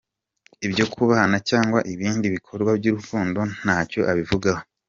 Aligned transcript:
Ibyo 0.67 0.85
kubana 0.93 1.37
cyangwa 1.49 1.79
ibindi 1.93 2.25
bikorwa 2.35 2.71
by’urukundo 2.79 3.39
ntacyo 3.63 4.01
abivugaho. 4.11 4.61